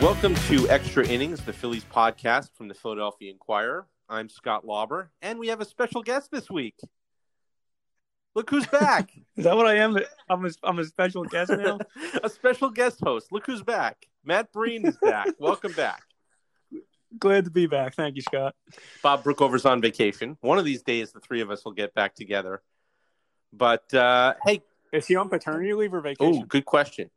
[0.00, 3.86] Welcome to Extra Innings, the Phillies podcast from the Philadelphia Inquirer.
[4.08, 6.76] I'm Scott Lauber, and we have a special guest this week.
[8.34, 9.10] Look who's back.
[9.36, 9.98] Is that what I am?
[10.30, 11.80] I'm a, I'm a special guest now.
[12.24, 13.30] a special guest host.
[13.30, 14.06] Look who's back.
[14.24, 15.28] Matt Breen is back.
[15.38, 16.02] Welcome back.
[17.18, 17.94] Glad to be back.
[17.94, 18.54] Thank you, Scott.
[19.02, 20.38] Bob Brookover's on vacation.
[20.40, 22.62] One of these days, the three of us will get back together.
[23.52, 24.62] But uh, hey,
[24.94, 26.42] is he on paternity leave or vacation?
[26.42, 27.10] Oh, good question.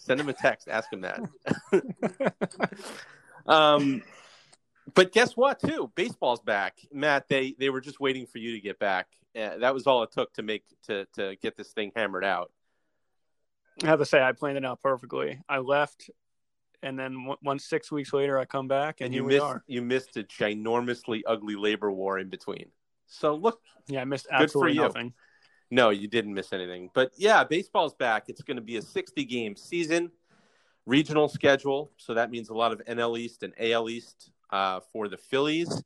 [0.00, 0.66] Send him a text.
[0.66, 1.20] Ask him that.
[3.46, 4.02] um,
[4.94, 5.60] but guess what?
[5.60, 7.28] Too baseball's back, Matt.
[7.28, 9.08] They they were just waiting for you to get back.
[9.38, 12.50] Uh, that was all it took to make to to get this thing hammered out.
[13.82, 15.38] I have to say, I planned it out perfectly.
[15.48, 16.10] I left,
[16.82, 19.62] and then once six weeks later, I come back, and, and you missed are.
[19.66, 22.70] you missed a ginormously ugly labor war in between.
[23.06, 25.12] So look, yeah, I missed absolutely nothing.
[25.70, 26.90] No, you didn't miss anything.
[26.92, 28.24] But yeah, baseball's back.
[28.28, 30.10] It's going to be a 60 game season,
[30.84, 31.92] regional schedule.
[31.96, 35.82] So that means a lot of NL East and AL East uh, for the Phillies.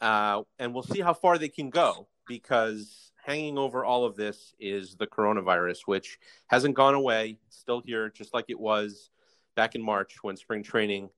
[0.00, 4.54] Uh, and we'll see how far they can go because hanging over all of this
[4.58, 9.10] is the coronavirus, which hasn't gone away, still here, just like it was
[9.54, 11.08] back in March when spring training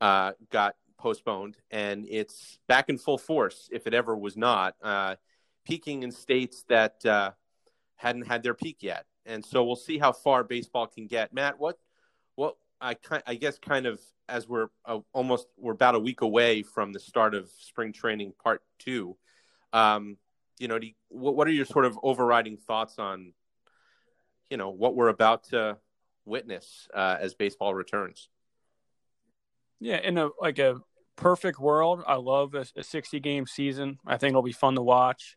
[0.00, 1.56] uh, got postponed.
[1.70, 5.14] And it's back in full force, if it ever was not, uh,
[5.64, 7.30] peaking in states that uh,
[7.96, 11.32] hadn't had their peak yet, and so we'll see how far baseball can get.
[11.32, 11.78] Matt, what
[12.34, 16.62] what I I guess kind of as we're uh, almost we're about a week away
[16.62, 19.16] from the start of spring training part two.
[19.72, 20.16] Um,
[20.58, 23.32] you know, you, what what are your sort of overriding thoughts on
[24.50, 25.78] you know what we're about to
[26.24, 28.28] witness uh, as baseball returns?
[29.80, 30.80] Yeah, in a like a
[31.16, 33.98] perfect world, I love a, a 60 game season.
[34.06, 35.36] I think it'll be fun to watch.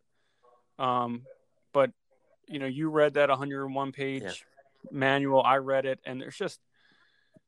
[0.80, 1.23] Um,
[1.73, 1.92] but
[2.48, 4.32] you know, you read that 101 page yeah.
[4.92, 5.42] manual.
[5.44, 6.60] I read it, and there's just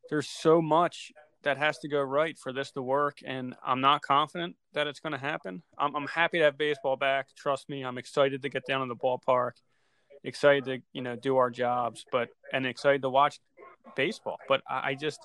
[0.09, 1.11] there's so much
[1.43, 4.99] that has to go right for this to work, and I'm not confident that it's
[4.99, 5.63] going to happen.
[5.77, 7.27] I'm, I'm happy to have baseball back.
[7.35, 9.53] Trust me, I'm excited to get down to the ballpark,
[10.23, 13.39] excited to you know do our jobs, but and excited to watch
[13.95, 14.37] baseball.
[14.47, 15.19] But I, I just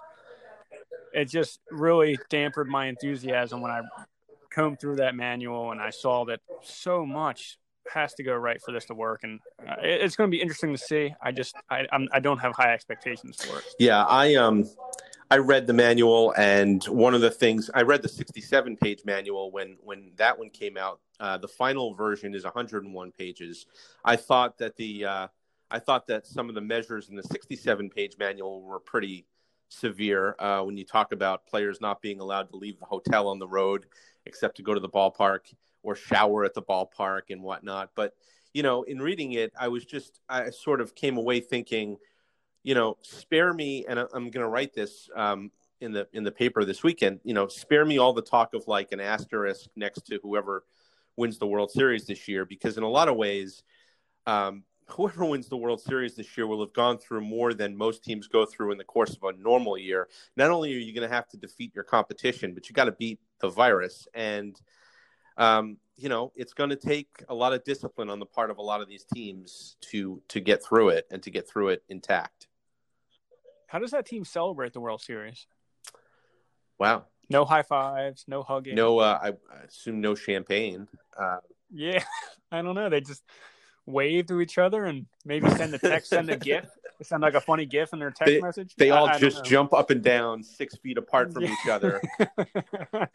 [1.12, 3.82] it just really dampened my enthusiasm when I
[4.50, 7.58] combed through that manual and I saw that so much
[7.92, 10.72] has to go right for this to work, and uh, it's going to be interesting
[10.72, 11.14] to see.
[11.22, 13.64] I just I I'm, I do not have high expectations for it.
[13.78, 14.64] Yeah, I um
[15.30, 19.50] I read the manual, and one of the things I read the 67 page manual
[19.50, 21.00] when when that one came out.
[21.20, 23.66] Uh, the final version is 101 pages.
[24.04, 25.28] I thought that the uh,
[25.70, 29.26] I thought that some of the measures in the 67 page manual were pretty
[29.68, 33.38] severe uh, when you talk about players not being allowed to leave the hotel on
[33.38, 33.86] the road
[34.26, 35.52] except to go to the ballpark
[35.84, 37.90] or shower at the ballpark and whatnot.
[37.94, 38.14] But
[38.52, 41.98] you know, in reading it, I was just I sort of came away thinking,
[42.62, 45.50] you know, spare me, and I'm going to write this um,
[45.80, 47.20] in the in the paper this weekend.
[47.24, 50.64] You know, spare me all the talk of like an asterisk next to whoever
[51.16, 53.62] wins the World Series this year, because in a lot of ways.
[54.26, 58.04] Um, whoever wins the World Series this year will have gone through more than most
[58.04, 60.08] teams go through in the course of a normal year.
[60.36, 62.92] Not only are you going to have to defeat your competition, but you got to
[62.92, 64.06] beat the virus.
[64.14, 64.60] And
[65.36, 68.58] um, you know, it's going to take a lot of discipline on the part of
[68.58, 71.82] a lot of these teams to to get through it and to get through it
[71.88, 72.48] intact.
[73.66, 75.46] How does that team celebrate the World Series?
[76.78, 77.06] Wow.
[77.30, 78.74] No high fives, no hugging.
[78.74, 80.88] No, uh, I, I assume no champagne.
[81.18, 81.38] Uh,
[81.72, 82.02] yeah,
[82.52, 82.88] I don't know.
[82.88, 83.22] They just
[83.86, 86.68] wave to each other and maybe send a text, send a GIF.
[87.04, 88.74] Sound like a funny GIF in their text they, message.
[88.76, 91.52] They all I, just jump up and down six feet apart from yeah.
[91.52, 92.02] each other.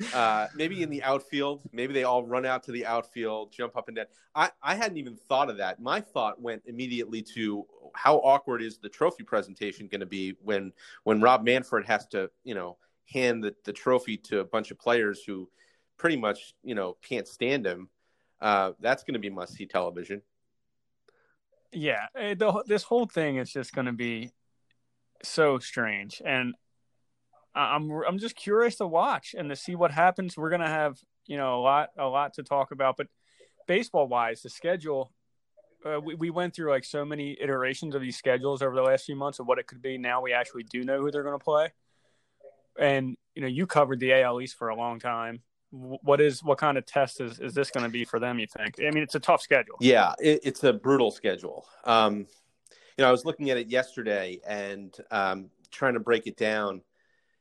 [0.14, 3.88] uh, maybe in the outfield, maybe they all run out to the outfield, jump up
[3.88, 4.06] and down.
[4.36, 5.80] I, I hadn't even thought of that.
[5.82, 10.72] My thought went immediately to how awkward is the trophy presentation going to be when
[11.04, 14.80] when Rob Manfred has to, you know, hand the, the trophy to a bunch of
[14.80, 15.50] players who
[15.98, 17.90] pretty much, you know, can't stand him.
[18.40, 20.22] Uh, that's going to be must see television
[21.72, 24.32] yeah, eh, the, this whole thing is just going to be
[25.24, 26.56] so strange, and
[27.56, 30.38] I'm I'm just curious to watch and to see what happens.
[30.38, 33.08] We're going to have you know a lot a lot to talk about, but
[33.68, 35.12] baseball wise, the schedule.
[35.86, 39.06] Uh, we, we went through like so many iterations of these schedules over the last
[39.06, 39.98] few months of what it could be.
[39.98, 41.70] Now we actually do know who they're going to play.
[42.78, 46.58] And, you know, you covered the AL East for a long time what is what
[46.58, 48.76] kind of test is, is this going to be for them you think?
[48.80, 49.76] I mean it's a tough schedule.
[49.80, 51.66] Yeah it, it's a brutal schedule.
[51.84, 52.28] Um,
[52.98, 56.82] you know i was looking at it yesterday and um, trying to break it down.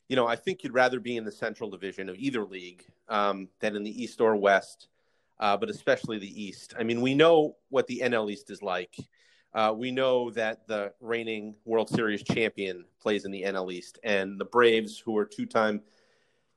[0.09, 3.49] You know i think you'd rather be in the central division of either league um,
[3.61, 4.89] than in the east or west
[5.41, 6.75] uh, but especially the east.
[6.79, 8.95] I mean we know what the nl east is like.
[9.55, 14.39] Uh, we know that the reigning World Series champion plays in the NL East, and
[14.39, 15.81] the Braves, who are two-time,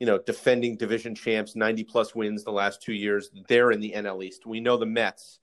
[0.02, 4.26] you know, defending division champs, 90-plus wins the last two years, they're in the NL
[4.26, 4.48] East.
[4.48, 5.38] We know the Mets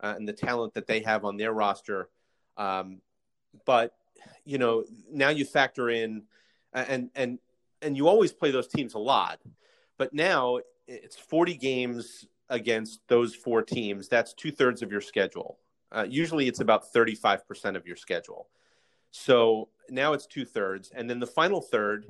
[0.00, 2.10] uh, and the talent that they have on their roster,
[2.58, 3.00] um,
[3.64, 3.94] but
[4.44, 6.24] you know, now you factor in,
[6.74, 7.38] and and
[7.80, 9.40] and you always play those teams a lot,
[9.96, 14.08] but now it's 40 games against those four teams.
[14.08, 15.58] That's two thirds of your schedule.
[15.90, 18.50] Uh, usually it's about 35% of your schedule.
[19.10, 20.90] So now it's two thirds.
[20.94, 22.04] And then the final third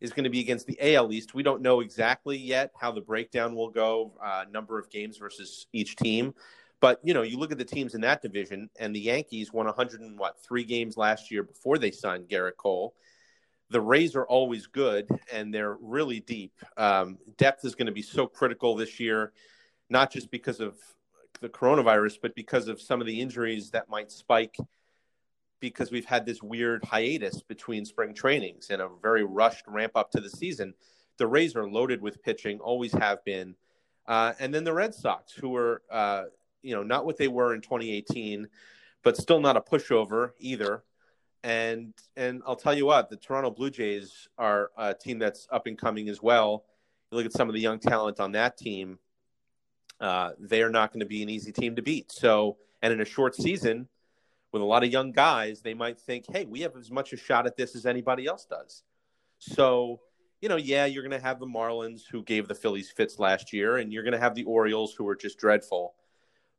[0.00, 1.34] is going to be against the AL East.
[1.34, 5.66] We don't know exactly yet how the breakdown will go, uh, number of games versus
[5.72, 6.34] each team.
[6.80, 9.66] But you know, you look at the teams in that division, and the Yankees won
[9.66, 12.94] 100 and what three games last year before they signed Gerrit Cole.
[13.68, 16.52] The Rays are always good, and they're really deep.
[16.76, 19.32] Um, depth is going to be so critical this year,
[19.90, 20.76] not just because of
[21.40, 24.56] the coronavirus, but because of some of the injuries that might spike
[25.60, 30.10] because we've had this weird hiatus between spring trainings and a very rushed ramp up
[30.10, 30.74] to the season.
[31.18, 33.54] The Rays are loaded with pitching, always have been.
[34.06, 36.24] Uh, and then the Red Sox, who are, uh,
[36.62, 38.48] you know, not what they were in 2018,
[39.02, 40.82] but still not a pushover either.
[41.42, 45.66] And and I'll tell you what, the Toronto Blue Jays are a team that's up
[45.66, 46.64] and coming as well.
[47.10, 48.98] You look at some of the young talent on that team
[50.00, 52.10] uh, they are not going to be an easy team to beat.
[52.10, 53.88] So, and in a short season
[54.52, 57.16] with a lot of young guys, they might think, hey, we have as much a
[57.16, 58.82] shot at this as anybody else does.
[59.38, 60.00] So,
[60.40, 63.52] you know, yeah, you're going to have the Marlins who gave the Phillies fits last
[63.52, 65.94] year, and you're going to have the Orioles who are just dreadful.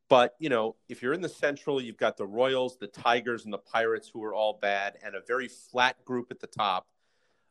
[0.07, 3.53] But, you know, if you're in the Central, you've got the Royals, the Tigers, and
[3.53, 6.87] the Pirates who are all bad, and a very flat group at the top.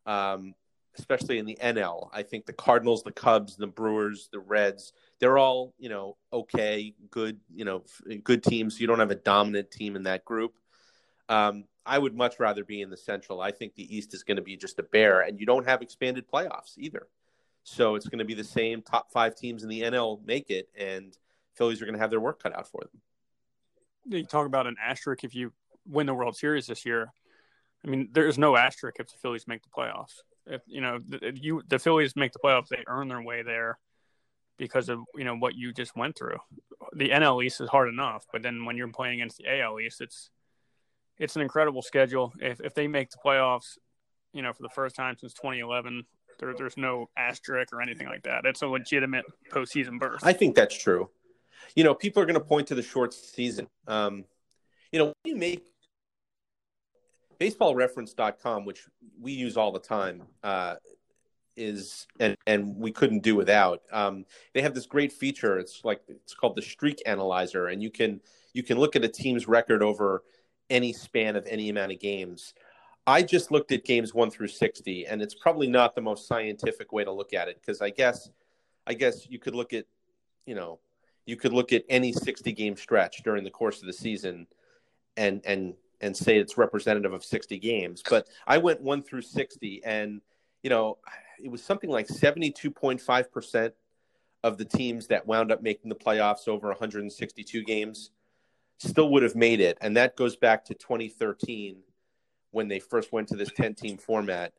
[0.07, 0.55] Um,
[0.99, 2.09] especially in the NL.
[2.13, 6.95] I think the Cardinals, the Cubs, the Brewers, the Reds, they're all, you know, okay,
[7.11, 7.85] good, you know,
[8.25, 8.81] good teams.
[8.81, 10.55] You don't have a dominant team in that group.
[11.29, 13.41] Um, I would much rather be in the Central.
[13.41, 15.83] I think the East is going to be just a bear, and you don't have
[15.83, 17.07] expanded playoffs either.
[17.63, 20.69] So it's going to be the same top five teams in the NL make it,
[20.77, 21.17] and
[21.55, 23.01] Phillies are going to have their work cut out for them.
[24.07, 25.53] You talk about an asterisk if you
[25.87, 27.13] win the World Series this year.
[27.85, 31.33] I mean, there's no asterisk if the Phillies make the playoffs if you know the,
[31.35, 33.79] you the Phillies make the playoffs, they earn their way there
[34.59, 36.39] because of you know what you just went through.
[36.95, 40.01] The NL East is hard enough, but then when you're playing against the AL East,
[40.01, 40.31] it's
[41.19, 42.33] it's an incredible schedule.
[42.41, 43.79] If if they make the playoffs,
[44.33, 46.05] you know, for the first time since 2011,
[46.39, 48.45] there, there's no asterisk or anything like that.
[48.45, 50.21] It's a legitimate postseason berth.
[50.23, 51.11] I think that's true.
[51.77, 53.69] You know, people are going to point to the short season.
[53.87, 54.25] Um,
[54.91, 55.67] you know, when you make
[57.41, 58.87] baseballreference.com, which
[59.19, 60.77] we use all the time, uh,
[61.57, 63.83] is and and we couldn't do without.
[63.91, 65.59] Um, they have this great feature.
[65.59, 68.21] It's like it's called the streak analyzer, and you can
[68.53, 70.23] you can look at a team's record over
[70.69, 72.55] any span of any amount of games.
[73.07, 76.93] I just looked at games one through sixty, and it's probably not the most scientific
[76.93, 78.31] way to look at it because I guess
[78.87, 79.87] I guess you could look at
[80.47, 80.79] you know
[81.27, 84.47] you could look at any sixty game stretch during the course of the season
[85.17, 88.03] and and and say it's representative of 60 games.
[88.09, 90.21] But I went one through 60, and
[90.63, 90.99] you know,
[91.43, 93.75] it was something like 72.5 percent
[94.43, 98.11] of the teams that wound up making the playoffs over 162 games
[98.79, 101.77] still would have made it, and that goes back to 2013
[102.51, 104.53] when they first went to this 10 team format.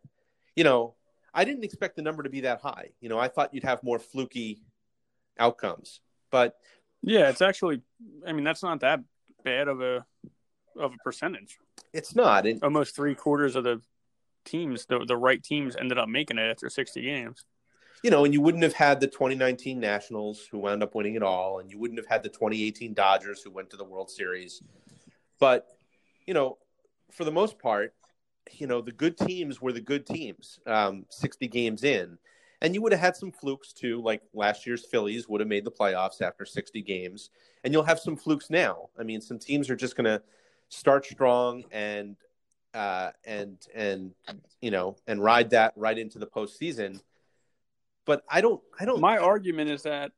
[0.55, 0.95] You know,
[1.33, 2.89] I didn't expect the number to be that high.
[2.99, 4.61] You know, I thought you'd have more fluky
[5.39, 6.55] outcomes, but
[7.01, 7.81] yeah, it's actually.
[8.27, 9.01] I mean, that's not that
[9.43, 10.05] bad of a
[10.79, 11.57] of a percentage.
[11.93, 12.45] It's not.
[12.45, 13.81] It, Almost three quarters of the
[14.45, 17.45] teams, the, the right teams, ended up making it after 60 games.
[18.03, 21.21] You know, and you wouldn't have had the 2019 Nationals who wound up winning it
[21.21, 24.63] all, and you wouldn't have had the 2018 Dodgers who went to the World Series.
[25.39, 25.67] But,
[26.25, 26.57] you know,
[27.11, 27.93] for the most part,
[28.53, 32.17] you know, the good teams were the good teams, um, 60 games in.
[32.61, 35.65] And you would have had some flukes too, like last year's Phillies would have made
[35.65, 37.29] the playoffs after 60 games.
[37.63, 38.89] And you'll have some flukes now.
[38.99, 40.21] I mean, some teams are just going to
[40.71, 42.15] start strong and
[42.73, 44.13] uh, and and
[44.61, 46.99] you know and ride that right into the postseason.
[48.05, 48.61] But I don't.
[48.79, 48.99] I don't.
[48.99, 50.11] My argument is that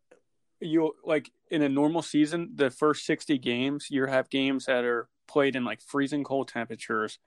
[0.61, 5.09] you like in a normal season, the first sixty games, you have games that are
[5.27, 7.19] played in like freezing cold temperatures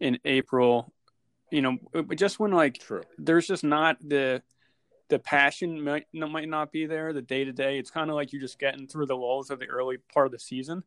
[0.00, 0.92] in April.
[1.50, 1.78] You know,
[2.16, 3.02] just when like True.
[3.18, 4.42] there's just not the
[5.10, 7.12] the passion might might not be there.
[7.12, 9.60] The day to day, it's kind of like you're just getting through the lulls of
[9.60, 10.82] the early part of the season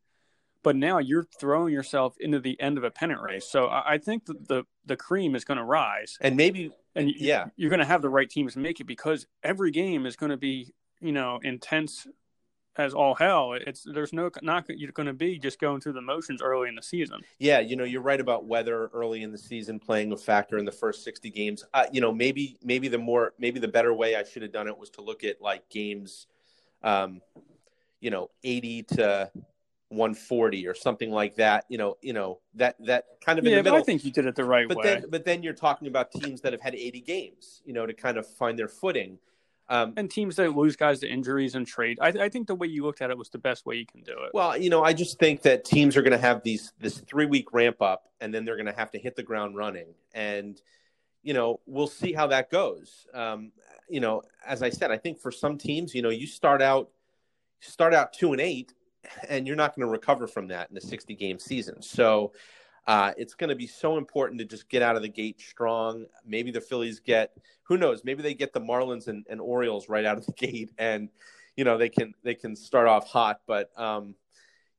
[0.66, 3.46] but now you're throwing yourself into the end of a pennant race.
[3.46, 7.14] So I, think that the the cream is going to rise, and maybe and you,
[7.20, 10.32] yeah, you're going to have the right teams make it because every game is going
[10.32, 12.08] to be you know intense
[12.78, 13.54] as all hell.
[13.54, 16.74] It's there's no not you're going to be just going through the motions early in
[16.74, 17.22] the season.
[17.38, 20.66] Yeah, you know, you're right about weather early in the season playing a factor in
[20.66, 21.64] the first 60 games.
[21.76, 24.68] Uh, you know, maybe maybe the more maybe the better way I should have done
[24.68, 26.26] it was to look at like games,
[26.82, 27.22] um,
[28.02, 29.32] you know, 80 to
[29.90, 31.66] 140 or something like that.
[31.70, 33.80] You know, you know that that kind of in yeah, the middle.
[33.80, 34.84] I think you did it the right but way.
[34.84, 37.62] then but then you're talking about teams that have had 80 games.
[37.66, 39.20] You know, to kind of find their footing.
[39.68, 41.98] Um, and teams that lose guys to injuries and trade.
[42.00, 44.02] I, I, think the way you looked at it was the best way you can
[44.02, 44.30] do it.
[44.32, 47.26] Well, you know, I just think that teams are going to have these this three
[47.26, 50.62] week ramp up, and then they're going to have to hit the ground running, and
[51.24, 53.08] you know, we'll see how that goes.
[53.12, 53.52] Um,
[53.90, 56.90] you know, as I said, I think for some teams, you know, you start out
[57.60, 58.74] start out two and eight,
[59.30, 61.82] and you're not going to recover from that in a 60 game season.
[61.82, 62.34] So.
[62.88, 66.06] Uh, it's going to be so important to just get out of the gate strong.
[66.24, 67.36] Maybe the Phillies get
[67.66, 68.04] who knows?
[68.04, 71.10] Maybe they get the Marlins and, and Orioles right out of the gate, and
[71.56, 73.42] you know they can they can start off hot.
[73.46, 74.16] But um,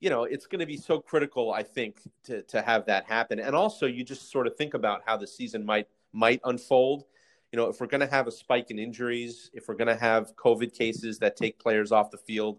[0.00, 3.38] you know it's going to be so critical, I think, to to have that happen.
[3.38, 7.04] And also, you just sort of think about how the season might might unfold.
[7.52, 9.97] You know, if we're going to have a spike in injuries, if we're going to
[9.97, 12.59] have COVID cases that take players off the field,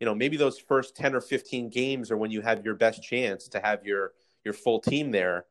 [0.00, 3.02] you know, maybe those first ten or fifteen games are when you have your best
[3.02, 4.12] chance to have your
[4.44, 5.46] your full team there.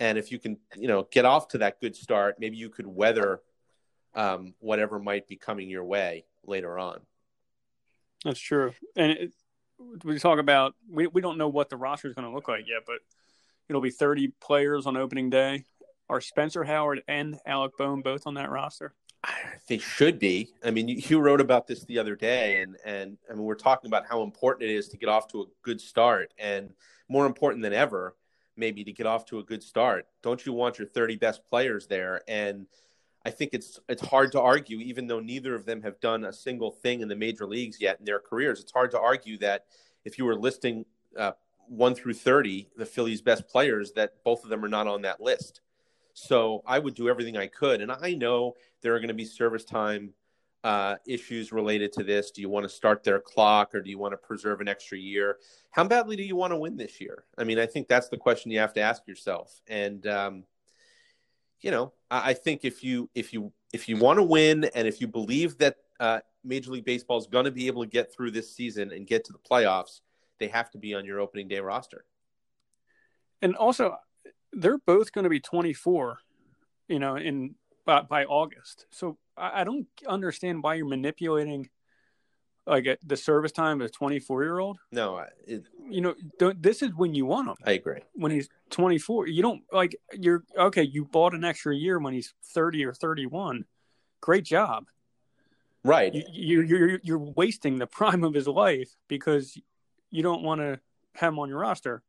[0.00, 2.86] And if you can, you know, get off to that good start, maybe you could
[2.86, 3.40] weather
[4.14, 7.00] um, whatever might be coming your way later on.
[8.24, 8.72] That's true.
[8.96, 9.32] And it,
[10.04, 12.68] we talk about we, we don't know what the roster is going to look like
[12.68, 12.98] yet, but
[13.68, 15.64] it'll be 30 players on opening day.
[16.08, 18.94] Are Spencer Howard and Alec Bohm both on that roster?
[19.68, 20.50] They should be.
[20.64, 23.88] I mean, you wrote about this the other day, and and I mean, we're talking
[23.88, 26.72] about how important it is to get off to a good start, and
[27.08, 28.16] more important than ever,
[28.56, 30.06] maybe to get off to a good start.
[30.22, 32.22] Don't you want your 30 best players there?
[32.28, 32.66] And
[33.24, 36.32] I think it's it's hard to argue, even though neither of them have done a
[36.32, 38.60] single thing in the major leagues yet in their careers.
[38.60, 39.66] It's hard to argue that
[40.04, 40.84] if you were listing
[41.16, 41.32] uh,
[41.66, 45.20] one through 30, the Phillies' best players, that both of them are not on that
[45.20, 45.60] list.
[46.20, 49.24] So I would do everything I could, and I know there are going to be
[49.24, 50.12] service time
[50.64, 52.30] uh, issues related to this?
[52.30, 54.98] Do you want to start their clock or do you want to preserve an extra
[54.98, 55.38] year?
[55.70, 57.24] How badly do you want to win this year?
[57.36, 59.60] I mean, I think that's the question you have to ask yourself.
[59.68, 60.44] And um,
[61.60, 64.88] you know, I, I, think if you if you if you want to win and
[64.88, 68.12] if you believe that uh, Major League Baseball is going to be able to get
[68.12, 70.00] through this season and get to the playoffs,
[70.38, 72.04] they have to be on your opening day roster.
[73.40, 73.96] And also,
[74.52, 76.18] they're both going to be 24,
[76.88, 78.86] you know, in by, by August.
[78.90, 81.68] So I, I don't understand why you're manipulating
[82.66, 84.78] like a, the service time of a 24 year old.
[84.92, 87.56] No, it, you know, don't this is when you want him.
[87.64, 88.00] I agree.
[88.14, 90.82] When he's 24, you don't like you're okay.
[90.82, 93.64] You bought an extra year when he's 30 or 31.
[94.20, 94.84] Great job.
[95.84, 96.12] Right.
[96.14, 99.58] You, you, you're you're wasting the prime of his life because
[100.10, 100.80] you don't want to
[101.14, 102.02] have him on your roster.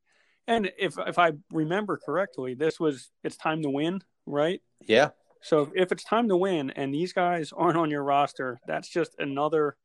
[0.49, 4.61] And if if I remember correctly, this was it's time to win, right?
[4.81, 5.09] Yeah.
[5.41, 9.15] So if it's time to win and these guys aren't on your roster, that's just
[9.19, 9.77] another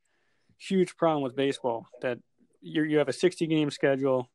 [0.57, 1.85] huge problem with baseball.
[2.01, 2.17] That
[2.61, 4.31] you you have a 60 game schedule,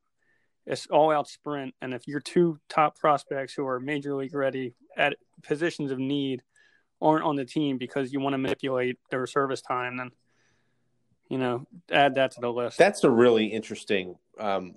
[0.66, 4.76] it's all out sprint, and if your two top prospects who are major league ready
[4.96, 6.42] at positions of need
[7.02, 10.12] aren't on the team because you want to manipulate their service time, then
[11.28, 12.78] you know add that to the list.
[12.78, 14.76] That's a really interesting um,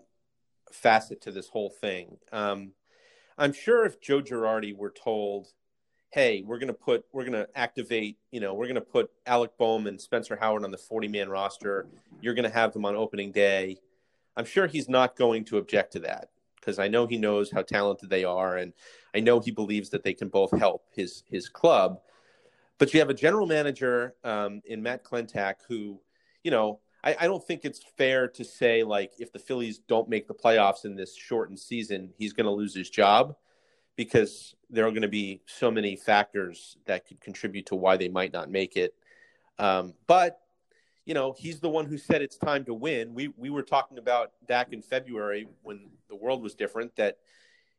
[0.73, 2.17] facet to this whole thing.
[2.31, 2.71] Um,
[3.37, 5.47] I'm sure if Joe Girardi were told
[6.13, 9.09] hey, we're going to put, we're going to activate, you know, we're going to put
[9.25, 11.87] Alec Bohm and Spencer Howard on the 40 man roster.
[12.21, 13.79] You're going to have them on opening day.
[14.37, 17.63] I'm sure he's not going to object to that because I know he knows how
[17.63, 18.57] talented they are.
[18.57, 18.73] And
[19.15, 21.99] I know he believes that they can both help his, his club.
[22.77, 25.99] But you have a general manager um, in Matt Klentak who,
[26.43, 30.09] you know, I, I don't think it's fair to say like if the Phillies don't
[30.09, 33.35] make the playoffs in this shortened season, he's going to lose his job
[33.95, 38.09] because there are going to be so many factors that could contribute to why they
[38.09, 38.93] might not make it.
[39.59, 40.39] Um, but
[41.05, 43.13] you know, he's the one who said it's time to win.
[43.13, 47.17] We we were talking about back in February when the world was different that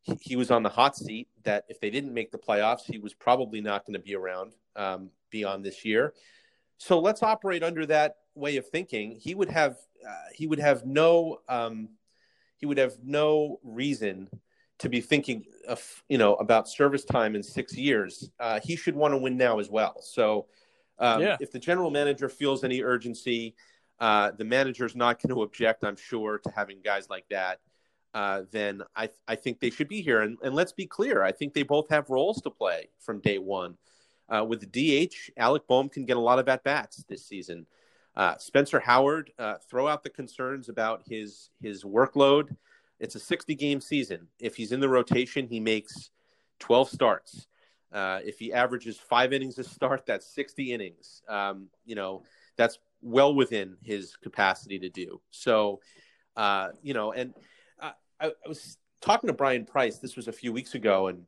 [0.03, 1.29] he, was on the hot seat.
[1.45, 4.53] That if they didn't make the playoffs, he was probably not going to be around
[4.77, 6.13] um, beyond this year.
[6.77, 9.19] So let's operate under that way of thinking.
[9.21, 9.77] He would have
[10.07, 11.91] uh, he would have no um,
[12.57, 14.29] he would have no reason
[14.79, 18.95] to be thinking of, you know about service time in six years, uh, he should
[18.95, 19.97] want to win now as well.
[20.03, 20.47] So,
[20.99, 21.37] um, yeah.
[21.41, 23.55] if the general manager feels any urgency,
[24.01, 27.61] uh, the manager's not going to object, I'm sure, to having guys like that.
[28.13, 30.21] Uh, then I, I think they should be here.
[30.21, 33.39] And, and let's be clear, I think they both have roles to play from day
[33.39, 33.77] one.
[34.29, 37.67] Uh, with DH, Alec Bohm can get a lot of at bats this season.
[38.17, 42.57] Uh, Spencer Howard, uh, throw out the concerns about his his workload.
[43.01, 44.29] It's a 60 game season.
[44.39, 46.11] If he's in the rotation, he makes
[46.61, 47.49] 12 starts.
[47.93, 51.23] Uh, if he averages five innings a start, that's 60 innings.
[51.29, 52.23] Um, you know,
[52.57, 55.21] that's well within his capacity to do.
[55.31, 55.81] So,
[56.37, 57.35] uh, you know, and
[58.25, 59.99] I, I, was talking to Bryan Price.
[59.99, 61.25] This was a few weeks ago, and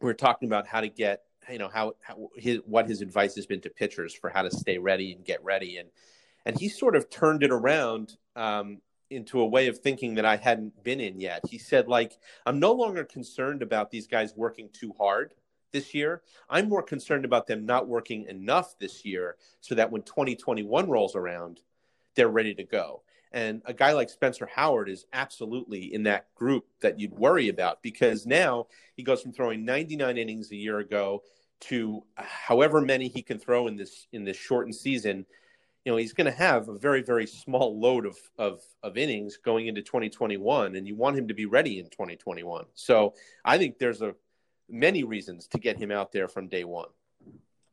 [0.00, 3.34] we were talking about how to get, you know, how, how his what his advice
[3.36, 5.88] has been to pitchers for how to stay ready and get ready, and
[6.46, 10.36] and he sort of turned it around um, into a way of thinking that I
[10.36, 11.42] hadn't been in yet.
[11.48, 15.34] He said, like, I'm no longer concerned about these guys working too hard
[15.72, 16.22] this year.
[16.48, 21.16] I'm more concerned about them not working enough this year so that when 2021 rolls
[21.16, 21.60] around,
[22.14, 23.02] they're ready to go.
[23.34, 27.82] And a guy like Spencer Howard is absolutely in that group that you'd worry about
[27.82, 31.22] because now he goes from throwing 99 innings a year ago
[31.60, 35.24] to however many he can throw in this in this shortened season
[35.84, 39.36] you know he's going to have a very very small load of, of of innings
[39.36, 43.14] going into 2021 and you want him to be ready in 2021 so
[43.44, 44.14] i think there's a
[44.68, 46.88] many reasons to get him out there from day one.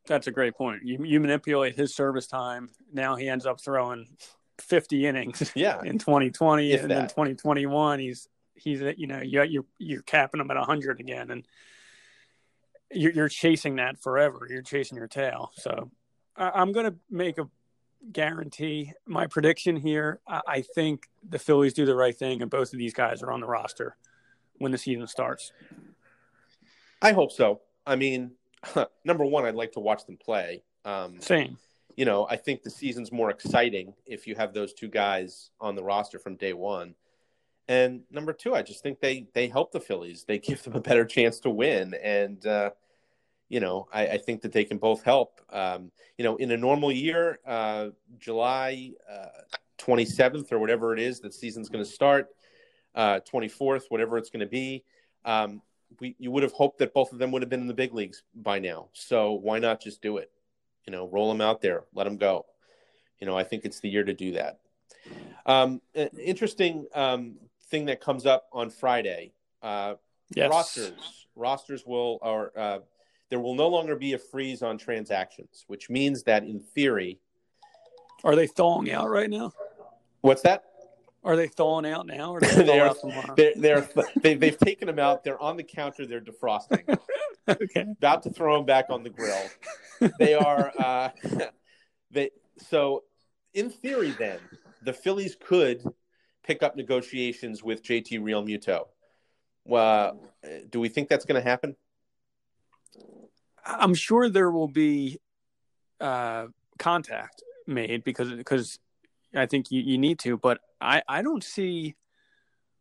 [0.07, 0.83] That's a great point.
[0.83, 2.69] You, you manipulate his service time.
[2.91, 4.07] Now he ends up throwing
[4.61, 6.95] 50 innings yeah in 2020 if and that.
[6.95, 11.45] then 2021 he's he's you know you, you're you're capping him at 100 again and
[12.91, 15.89] you're, you're chasing that forever you're chasing your tail so
[16.37, 17.47] I'm going to make a
[18.11, 20.19] guarantee my prediction here.
[20.27, 23.41] I think the Phillies do the right thing, and both of these guys are on
[23.41, 23.95] the roster
[24.57, 25.51] when the season starts.
[27.01, 27.61] I hope so.
[27.85, 28.31] I mean,
[29.05, 30.63] number one, I'd like to watch them play.
[30.85, 31.57] Um, Same.
[31.95, 35.75] You know, I think the season's more exciting if you have those two guys on
[35.75, 36.95] the roster from day one.
[37.67, 40.25] And number two, I just think they they help the Phillies.
[40.27, 42.71] They give them a better chance to win, and uh,
[43.51, 45.41] you know, I, I, think that they can both help.
[45.50, 49.25] Um, you know, in a normal year, uh, July uh,
[49.77, 52.29] 27th or whatever it is, the season's going to start,
[52.96, 54.85] uh, 24th, whatever it's going to be.
[55.25, 55.61] Um,
[56.00, 57.94] we, you would have hoped that both of them would have been in the big
[57.94, 58.87] leagues by now.
[58.94, 60.31] So why not just do it?
[60.85, 62.46] You know, roll them out there, let them go.
[63.20, 64.59] You know, I think it's the year to do that.
[65.46, 67.35] Um, interesting um,
[67.70, 69.33] thing that comes up on Friday.
[69.61, 69.96] Uh,
[70.33, 70.50] yes.
[70.50, 72.79] Rosters, rosters will or uh,
[73.29, 77.20] there will no longer be a freeze on transactions, which means that in theory.
[78.24, 79.53] Are they thawing out right now?
[80.22, 80.65] What's that?
[81.24, 82.33] Are they thawing out now?
[82.33, 82.96] Or they they are,
[83.35, 83.89] they're, they're,
[84.22, 85.24] they, they've taken them out.
[85.24, 86.05] They're on the counter.
[86.05, 86.83] They're defrosting.
[87.47, 87.85] okay.
[87.97, 89.41] About to throw them back on the grill.
[90.19, 90.71] They are.
[90.81, 91.09] Uh,
[92.11, 93.03] they so
[93.53, 94.39] in theory, then
[94.83, 95.83] the Phillies could
[96.43, 98.87] pick up negotiations with JT Real Realmuto.
[99.69, 100.13] Uh,
[100.69, 101.75] do we think that's going to happen?
[103.63, 105.19] I'm sure there will be
[105.99, 106.47] uh,
[106.79, 108.79] contact made because because
[109.35, 111.95] I think you, you need to, but I, I don't see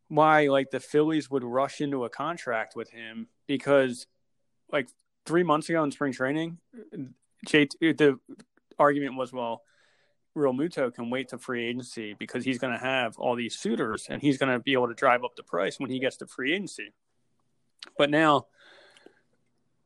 [0.08, 4.06] why like the Phillies would rush into a contract with him because
[4.72, 4.88] like
[5.26, 6.59] three months ago in spring training,
[7.46, 8.18] J, the
[8.78, 9.62] argument was well,
[10.37, 14.22] Realmuto can wait to free agency because he's going to have all these suitors and
[14.22, 16.52] he's going to be able to drive up the price when he gets to free
[16.52, 16.92] agency.
[17.98, 18.46] But now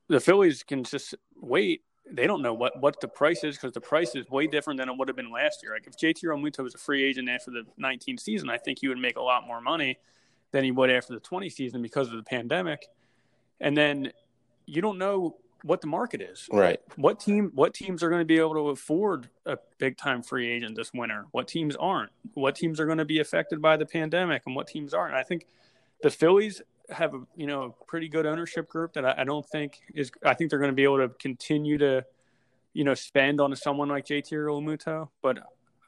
[0.08, 1.82] the Phillies can just wait.
[2.10, 4.90] They don't know what, what the price is because the price is way different than
[4.90, 5.72] it would have been last year.
[5.72, 8.88] Like if JT Realmuto was a free agent after the 19 season, I think he
[8.88, 9.98] would make a lot more money
[10.52, 12.86] than he would after the 20 season because of the pandemic.
[13.60, 14.12] And then
[14.66, 16.46] you don't know what the market is.
[16.52, 16.78] Right.
[16.96, 20.50] What team what teams are going to be able to afford a big time free
[20.50, 21.24] agent this winter?
[21.32, 22.10] What teams aren't?
[22.34, 25.14] What teams are going to be affected by the pandemic and what teams aren't?
[25.14, 25.46] I think
[26.02, 29.46] the Phillies have a you know a pretty good ownership group that I, I don't
[29.46, 30.10] think is.
[30.22, 32.04] I think they're going to be able to continue to,
[32.74, 35.38] you know, spend on someone like JT Realmuto, but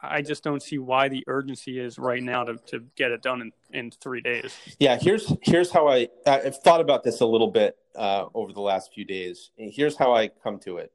[0.08, 3.40] I just don't see why the urgency is right now to, to get it done
[3.40, 4.56] in, in three days.
[4.78, 8.60] Yeah, here's here's how I I've thought about this a little bit uh, over the
[8.60, 9.50] last few days.
[9.56, 10.92] Here's how I come to it.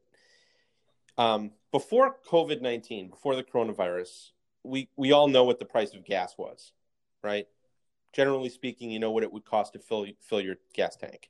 [1.17, 4.31] Um, before COVID nineteen, before the coronavirus,
[4.63, 6.71] we we all know what the price of gas was,
[7.23, 7.47] right?
[8.13, 11.29] generally speaking, you know what it would cost to fill fill your gas tank.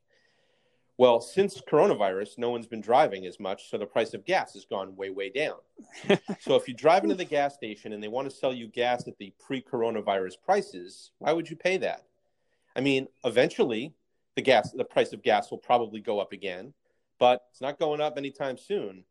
[1.02, 4.66] Well, since coronavirus, no one's been driving as much, so the price of gas has
[4.66, 5.56] gone way, way down.
[6.40, 9.08] so if you drive into the gas station and they want to sell you gas
[9.08, 12.04] at the pre-coronavirus prices, why would you pay that?
[12.76, 13.96] I mean, eventually
[14.36, 16.72] the gas the price of gas will probably go up again,
[17.18, 19.04] but it's not going up anytime soon.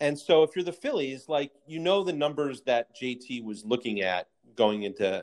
[0.00, 4.00] And so if you're the Phillies, like you know the numbers that JT was looking
[4.00, 5.22] at going into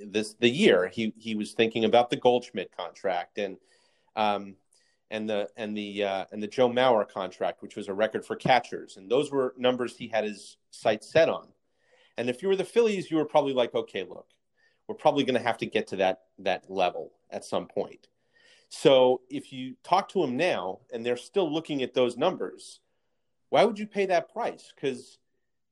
[0.00, 3.58] this the year he he was thinking about the Goldschmidt contract and
[4.16, 4.56] um,
[5.10, 8.36] and the and the uh, and the Joe Mauer contract, which was a record for
[8.36, 11.48] catchers, and those were numbers he had his sights set on.
[12.16, 14.26] And if you were the Phillies, you were probably like, okay, look,
[14.88, 18.08] we're probably going to have to get to that that level at some point.
[18.68, 22.80] So if you talk to them now and they're still looking at those numbers,
[23.50, 24.72] why would you pay that price?
[24.74, 25.18] Because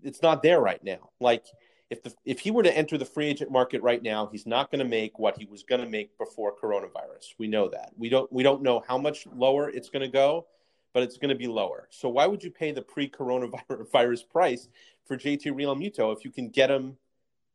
[0.03, 1.11] it's not there right now.
[1.21, 1.47] Like
[1.91, 4.71] if the if he were to enter the free agent market right now, he's not
[4.71, 7.35] going to make what he was going to make before coronavirus.
[7.39, 7.93] We know that.
[7.97, 10.47] We don't we don't know how much lower it's going to go,
[10.93, 11.89] but it's going to be lower.
[11.91, 14.69] So why would you pay the pre-coronavirus price
[15.05, 16.97] for JT Realmuto if you can get him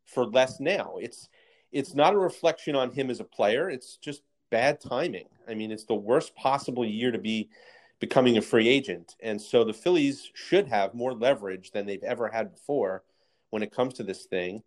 [0.05, 0.95] for less now?
[1.01, 1.29] It's
[1.71, 3.69] it's not a reflection on him as a player.
[3.69, 5.27] It's just bad timing.
[5.47, 7.49] I mean, it's the worst possible year to be
[7.99, 9.15] becoming a free agent.
[9.21, 13.03] And so the Phillies should have more leverage than they've ever had before
[13.49, 14.63] when it comes to this thing.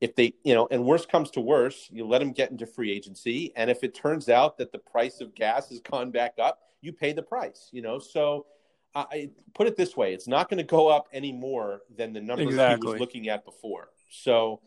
[0.00, 2.92] If they, you know, and worst comes to worst, you let them get into free
[2.92, 3.52] agency.
[3.56, 6.92] And if it turns out that the price of gas has gone back up, you
[6.92, 7.98] pay the price, you know.
[7.98, 8.46] So
[8.94, 12.20] I put it this way it's not going to go up any more than the
[12.20, 12.86] numbers exactly.
[12.86, 13.88] he was looking at before.
[14.10, 14.60] So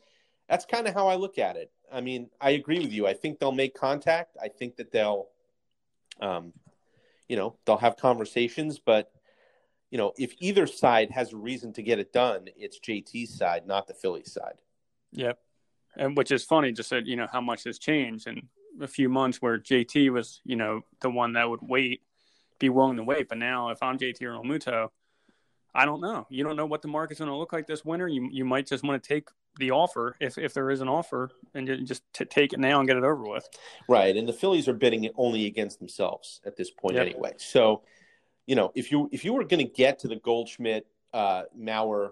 [0.50, 1.72] that's kind of how I look at it.
[1.92, 3.08] I mean, I agree with you.
[3.08, 4.36] I think they'll make contact.
[4.42, 5.28] I think that they'll,
[6.22, 6.52] um,
[7.30, 8.80] you know, they'll have conversations.
[8.80, 9.12] But
[9.92, 13.66] you know, if either side has a reason to get it done, it's JT's side,
[13.66, 14.56] not the Phillies side.
[15.14, 15.40] Yep,
[15.96, 18.50] and which is funny, just that you know how much has changed in
[18.82, 22.02] a few months, where JT was, you know, the one that would wait,
[22.60, 23.30] be willing to wait.
[23.30, 24.90] But now, if I'm JT or Realmuto,
[25.74, 26.26] I don't know.
[26.30, 28.08] You don't know what the market's going to look like this winter.
[28.08, 31.32] You you might just want to take the offer if if there is an offer
[31.54, 33.48] and just t- take it now and get it over with.
[33.88, 37.08] Right, and the Phillies are bidding it only against themselves at this point yep.
[37.08, 37.34] anyway.
[37.38, 37.84] So,
[38.48, 42.12] you know, if you if you were going to get to the Goldschmidt uh, Mauer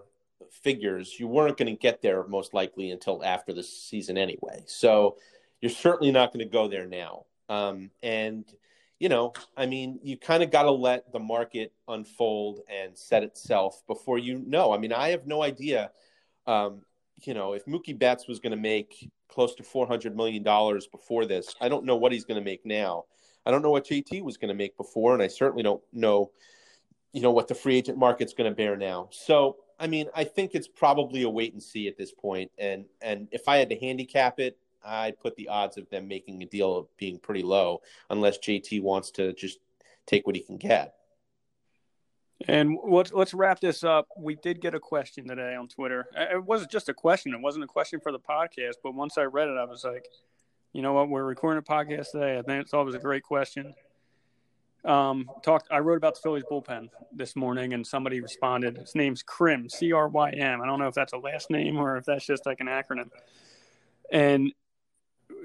[0.50, 4.62] figures, you weren't going to get there most likely until after the season anyway.
[4.66, 5.16] So,
[5.60, 7.24] you're certainly not going to go there now.
[7.48, 8.44] Um, and
[8.98, 13.22] you know, I mean, you kind of got to let the market unfold and set
[13.22, 14.72] itself before you know.
[14.72, 15.90] I mean, I have no idea,
[16.46, 16.82] um,
[17.22, 20.42] you know, if Mookie Betts was going to make close to $400 million
[20.90, 23.04] before this, I don't know what he's going to make now.
[23.46, 26.32] I don't know what JT was going to make before, and I certainly don't know,
[27.12, 29.08] you know, what the free agent market's going to bear now.
[29.12, 32.50] So, I mean, I think it's probably a wait and see at this point.
[32.58, 36.42] And and if I had to handicap it, I'd put the odds of them making
[36.42, 39.58] a deal being pretty low, unless JT wants to just
[40.06, 40.94] take what he can get.
[42.48, 44.08] And let's let's wrap this up.
[44.18, 46.06] We did get a question today on Twitter.
[46.14, 47.32] It wasn't just a question.
[47.32, 50.06] It wasn't a question for the podcast, but once I read it, I was like,
[50.76, 51.08] you know what?
[51.08, 52.38] We're recording a podcast today.
[52.38, 53.72] I think it's always a great question.
[54.84, 55.68] Um, talked.
[55.70, 58.76] I wrote about the Phillies bullpen this morning, and somebody responded.
[58.76, 60.60] His name's Crim, C R Y M.
[60.60, 63.08] I don't know if that's a last name or if that's just like an acronym.
[64.12, 64.52] And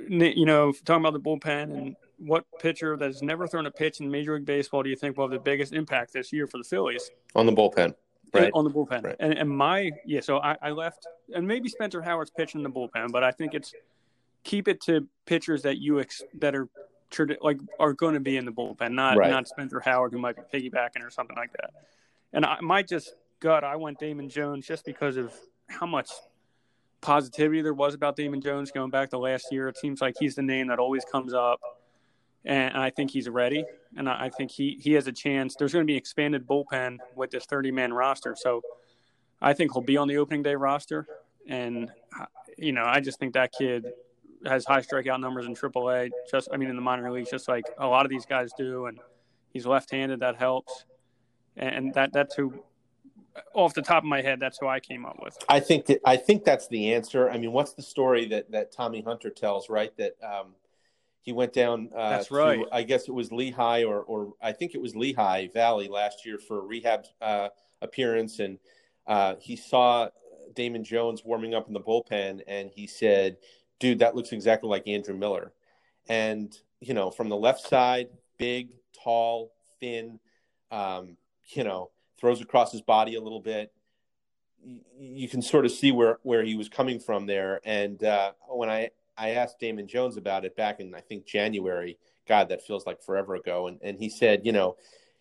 [0.09, 4.01] you know, talking about the bullpen and what pitcher that has never thrown a pitch
[4.01, 6.57] in Major League Baseball do you think will have the biggest impact this year for
[6.57, 7.09] the Phillies?
[7.35, 7.95] On the bullpen,
[8.33, 8.51] right?
[8.53, 9.15] On the bullpen, right.
[9.21, 10.19] and, and my yeah.
[10.19, 13.53] So I, I left, and maybe Spencer Howard's pitching in the bullpen, but I think
[13.53, 13.73] it's
[14.43, 16.67] keep it to pitchers that you ex, that are
[17.41, 19.29] like are going to be in the bullpen, not right.
[19.29, 21.71] not Spencer Howard who might be piggybacking or something like that.
[22.33, 25.33] And I might just gut I went Damon Jones just because of
[25.67, 26.09] how much
[27.01, 29.67] positivity there was about Damon Jones going back to last year.
[29.67, 31.59] It seems like he's the name that always comes up,
[32.45, 33.65] and I think he's ready.
[33.97, 35.55] And I think he he has a chance.
[35.55, 38.61] There's going to be expanded bullpen with this 30 man roster, so
[39.41, 41.05] I think he'll be on the opening day roster.
[41.47, 42.25] And uh,
[42.57, 43.85] you know, I just think that kid
[44.45, 46.09] has high strikeout numbers in AAA.
[46.29, 48.85] Just I mean, in the minor leagues, just like a lot of these guys do,
[48.85, 48.99] and
[49.51, 50.19] he's left-handed.
[50.19, 50.85] That helps,
[51.55, 52.63] and that that's who
[53.53, 55.37] off the top of my head, that's who I came up with.
[55.47, 57.29] I think that I think that's the answer.
[57.29, 59.69] I mean, what's the story that that Tommy Hunter tells?
[59.69, 60.55] Right, that um,
[61.21, 61.89] he went down.
[61.95, 62.59] Uh, that's right.
[62.59, 66.25] To, I guess it was Lehigh, or or I think it was Lehigh Valley last
[66.25, 67.49] year for a rehab uh,
[67.81, 68.59] appearance, and
[69.07, 70.09] uh, he saw
[70.53, 73.37] Damon Jones warming up in the bullpen, and he said,
[73.81, 75.51] "Dude, that looks exactly like Andrew Miller."
[76.07, 78.69] And you know, from the left side, big,
[79.03, 80.19] tall, thin.
[80.71, 81.17] Um,
[81.53, 81.91] you know
[82.21, 83.73] throws across his body a little bit.
[84.99, 87.59] You can sort of see where, where he was coming from there.
[87.65, 91.97] And uh, when I, I asked Damon Jones about it back in, I think, January,
[92.27, 93.67] God, that feels like forever ago.
[93.67, 94.77] And, and he said, you know,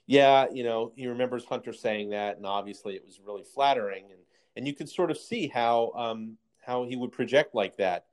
[0.07, 2.37] yeah, you know, he remembers Hunter saying that.
[2.37, 4.05] And obviously it was really flattering.
[4.11, 4.20] And,
[4.57, 8.05] and you could sort of see how, um, how he would project like that.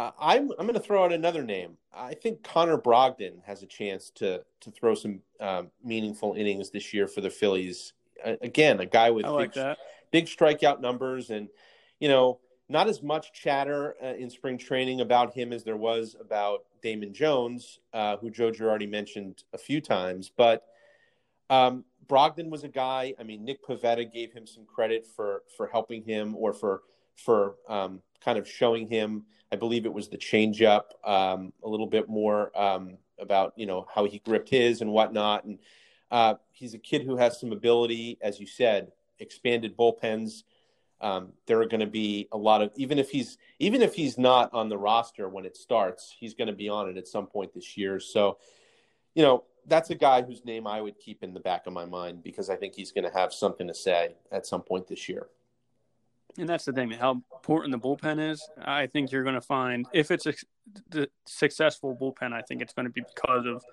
[0.00, 1.76] Uh, I'm I'm going to throw out another name.
[1.94, 6.94] I think Connor Brogdon has a chance to to throw some um, meaningful innings this
[6.94, 7.92] year for the Phillies.
[8.24, 9.76] Uh, again, a guy with like big,
[10.10, 11.48] big, strikeout numbers, and
[11.98, 12.38] you know,
[12.70, 17.12] not as much chatter uh, in spring training about him as there was about Damon
[17.12, 20.32] Jones, uh, who Joe Girardi mentioned a few times.
[20.34, 20.64] But
[21.50, 23.12] um, Brogdon was a guy.
[23.20, 26.84] I mean, Nick Pivetta gave him some credit for for helping him or for
[27.16, 29.24] for um, kind of showing him.
[29.52, 33.86] I believe it was the changeup, um, a little bit more um, about you know
[33.92, 35.44] how he gripped his and whatnot.
[35.44, 35.58] And
[36.10, 40.44] uh, he's a kid who has some ability, as you said, expanded bullpens.
[41.00, 44.18] Um, there are going to be a lot of even if he's even if he's
[44.18, 47.26] not on the roster when it starts, he's going to be on it at some
[47.26, 47.98] point this year.
[47.98, 48.38] So,
[49.14, 51.86] you know, that's a guy whose name I would keep in the back of my
[51.86, 55.08] mind because I think he's going to have something to say at some point this
[55.08, 55.28] year.
[56.38, 58.46] And that's the thing, how important the bullpen is.
[58.60, 60.34] I think you're going to find if it's a
[61.26, 63.64] successful bullpen, I think it's going to be because of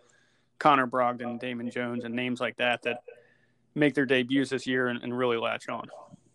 [0.59, 3.03] Connor Brogdon, Damon Jones, and names like that that
[3.75, 5.87] make their debuts this year and, and really latch on.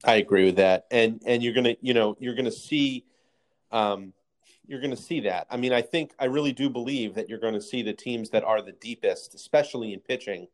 [0.04, 3.04] I agree with that, and and you're gonna you know you're gonna see,
[3.70, 4.12] um,
[4.66, 5.46] you're gonna see that.
[5.48, 8.30] I mean, I think I really do believe that you're going to see the teams
[8.30, 10.48] that are the deepest, especially in pitching,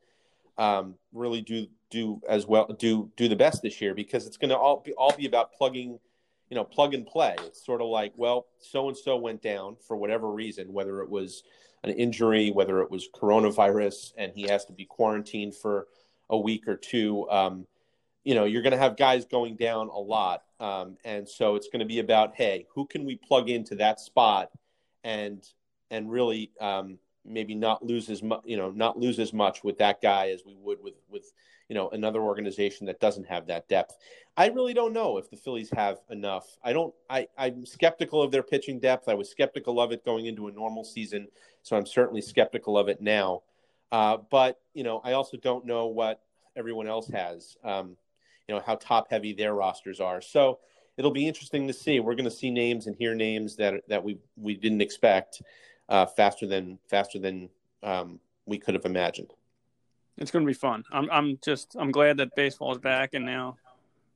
[0.59, 4.51] um, really do do as well do do the best this year because it's going
[4.51, 5.99] to all be all be about plugging
[6.51, 7.35] you know plug and play.
[7.41, 11.09] It's sort of like well so and so went down for whatever reason whether it
[11.09, 11.45] was
[11.85, 15.87] an injury whether it was coronavirus and he has to be quarantined for
[16.29, 17.29] a week or two.
[17.31, 17.67] Um,
[18.25, 20.43] you know you're going to have guys going down a lot.
[20.61, 24.01] Um, and so it's going to be about hey who can we plug into that
[24.01, 24.51] spot
[25.05, 25.43] and
[25.91, 29.79] and really um, maybe not lose as much, you know, not lose as much with
[29.79, 31.33] that guy as we would with with
[31.69, 33.97] you know another organization that doesn't have that depth.
[34.37, 36.57] I really don't know if the Phillies have enough.
[36.63, 36.95] I don't.
[37.11, 39.09] I I'm skeptical of their pitching depth.
[39.09, 41.29] I was skeptical of it going into a normal season,
[41.63, 43.43] so I'm certainly skeptical of it now.
[43.93, 46.21] Uh, but you know, I also don't know what
[46.57, 47.57] everyone else has.
[47.65, 47.97] Um,
[48.49, 50.21] you know how top heavy their rosters are.
[50.21, 50.61] So
[50.97, 52.01] it'll be interesting to see.
[52.01, 55.43] We're going to see names and hear names that that we we didn't expect
[55.89, 57.49] uh, faster than faster than
[57.83, 59.33] um, we could have imagined.
[60.17, 60.85] It's going to be fun.
[60.91, 63.57] I'm I'm just I'm glad that baseball is back, and now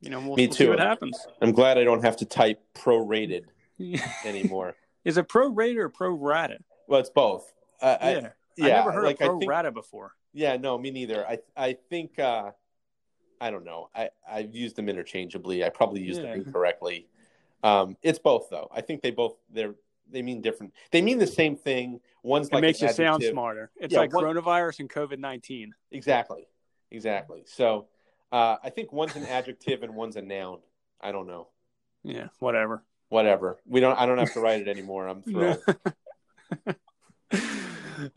[0.01, 0.63] you know we'll, Me we'll too.
[0.65, 1.17] see what happens.
[1.41, 3.45] I'm glad I don't have to type prorated
[4.25, 4.75] anymore.
[5.05, 6.59] Is it pro rated or pro rata?
[6.87, 7.53] Well, it's both.
[7.81, 8.07] Uh, yeah.
[8.07, 8.11] I,
[8.55, 10.13] yeah, I never heard like, of pro think, rata before.
[10.33, 11.25] Yeah, no, me neither.
[11.27, 12.51] I I think uh,
[13.39, 13.89] I don't know.
[13.95, 15.63] I I've used them interchangeably.
[15.63, 16.31] I probably used Yeah.
[16.33, 17.07] them incorrectly.
[17.63, 18.67] Um, it's both though.
[18.73, 19.75] I think they both they're
[20.09, 20.73] they mean different.
[20.91, 21.99] They mean the same thing.
[22.23, 23.71] One's It like makes you sound smarter.
[23.77, 25.73] It's Yeah, like one- coronavirus and COVID nineteen.
[25.91, 26.47] Exactly,
[26.91, 27.43] exactly.
[27.45, 27.87] So
[28.31, 30.59] uh, I think one's an adjective and one's a noun.
[31.01, 31.49] I don't know.
[32.03, 32.83] Yeah, whatever.
[33.09, 33.59] Whatever.
[33.65, 33.99] We don't.
[33.99, 35.07] I don't have to write it anymore.
[35.07, 35.61] I'm thrilled.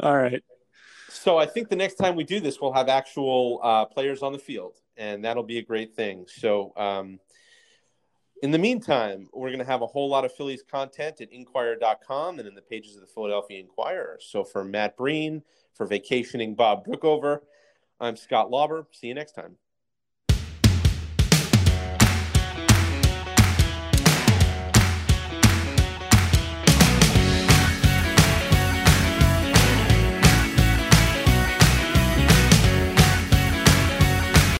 [0.00, 0.42] All right.
[1.08, 4.32] So I think the next time we do this, we'll have actual uh, players on
[4.32, 6.26] the field, and that'll be a great thing.
[6.28, 7.18] So um,
[8.42, 12.38] in the meantime, we're going to have a whole lot of Phillies content at Inquirer.com
[12.38, 14.18] and in the pages of the Philadelphia Inquirer.
[14.20, 15.42] So for Matt Breen,
[15.74, 17.40] for vacationing Bob Brookover,
[18.00, 18.86] I'm Scott Lauber.
[18.92, 19.56] See you next time.